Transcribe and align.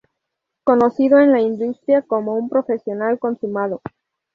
Conocido 0.63 1.19
en 1.19 1.31
la 1.31 1.41
industria 1.41 2.01
como 2.01 2.33
un 2.33 2.49
profesional 2.49 3.19
consumado. 3.19 3.83